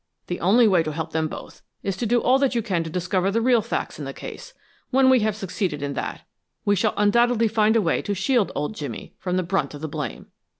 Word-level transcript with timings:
The 0.25 0.39
only 0.39 0.67
way 0.67 0.81
to 0.81 0.91
help 0.93 1.11
them 1.13 1.27
both 1.27 1.61
is 1.83 1.95
to 1.97 2.07
do 2.07 2.23
all 2.23 2.39
that 2.39 2.55
you 2.55 2.63
can 2.63 2.83
to 2.83 2.89
discover 2.89 3.29
the 3.29 3.39
real 3.39 3.61
facts 3.61 3.99
in 3.99 4.05
the 4.05 4.13
case. 4.15 4.55
When 4.89 5.11
we 5.11 5.19
have 5.19 5.35
succeeded 5.35 5.83
in 5.83 5.93
that, 5.93 6.23
we 6.65 6.75
shall 6.75 6.95
undoubtedly 6.97 7.47
find 7.47 7.75
a 7.75 7.83
way 7.83 8.01
to 8.01 8.15
shield 8.15 8.51
old 8.55 8.73
Jimmy 8.73 9.13
from 9.19 9.37
the 9.37 9.43
brunt 9.43 9.75
of 9.75 9.81
the 9.81 9.87
blame. 9.87 10.25